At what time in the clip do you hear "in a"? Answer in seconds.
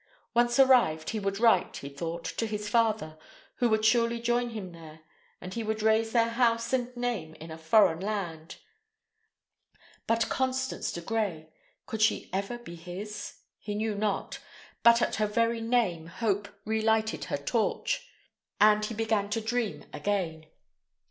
7.35-7.55